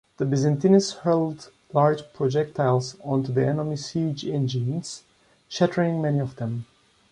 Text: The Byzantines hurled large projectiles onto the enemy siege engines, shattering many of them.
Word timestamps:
The 0.17 0.25
Byzantines 0.25 0.93
hurled 0.93 1.51
large 1.73 2.01
projectiles 2.11 2.95
onto 3.03 3.31
the 3.31 3.45
enemy 3.45 3.75
siege 3.75 4.25
engines, 4.25 5.03
shattering 5.47 6.01
many 6.01 6.17
of 6.17 6.37
them. 6.37 6.65